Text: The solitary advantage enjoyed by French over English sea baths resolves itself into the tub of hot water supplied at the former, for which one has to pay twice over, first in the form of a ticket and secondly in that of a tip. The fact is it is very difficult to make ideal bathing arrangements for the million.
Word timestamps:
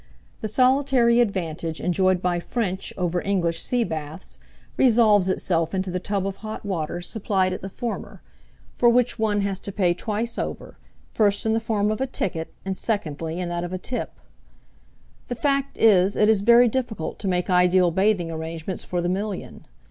The 0.39 0.47
solitary 0.47 1.19
advantage 1.19 1.79
enjoyed 1.79 2.23
by 2.23 2.39
French 2.39 2.91
over 2.97 3.21
English 3.21 3.61
sea 3.61 3.83
baths 3.83 4.39
resolves 4.75 5.29
itself 5.29 5.75
into 5.75 5.91
the 5.91 5.99
tub 5.99 6.25
of 6.25 6.37
hot 6.37 6.65
water 6.65 7.01
supplied 7.01 7.53
at 7.53 7.61
the 7.61 7.69
former, 7.69 8.23
for 8.73 8.89
which 8.89 9.19
one 9.19 9.41
has 9.41 9.59
to 9.59 9.71
pay 9.71 9.93
twice 9.93 10.39
over, 10.39 10.79
first 11.11 11.45
in 11.45 11.53
the 11.53 11.59
form 11.59 11.91
of 11.91 12.01
a 12.01 12.07
ticket 12.07 12.51
and 12.65 12.75
secondly 12.75 13.39
in 13.39 13.47
that 13.49 13.63
of 13.63 13.73
a 13.73 13.77
tip. 13.77 14.13
The 15.27 15.35
fact 15.35 15.77
is 15.77 16.15
it 16.15 16.27
is 16.29 16.41
very 16.41 16.67
difficult 16.67 17.19
to 17.19 17.27
make 17.27 17.47
ideal 17.51 17.91
bathing 17.91 18.31
arrangements 18.31 18.83
for 18.83 19.01
the 19.03 19.07
million. 19.09 19.67